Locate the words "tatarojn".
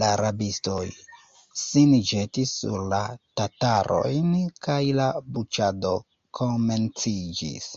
3.42-4.32